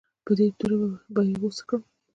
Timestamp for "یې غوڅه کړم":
1.27-1.81